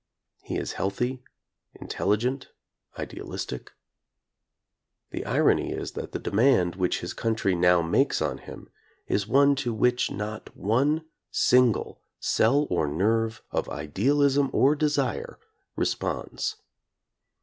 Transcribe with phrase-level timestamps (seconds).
[0.41, 1.23] He is healthy,
[1.79, 2.47] intelligent,
[2.97, 3.69] idealistic.
[5.11, 8.71] The irony is that the demand which his country now makes on him
[9.05, 15.37] is one to which not one single cell or nerve of idealism or desire
[15.75, 16.55] re sponds.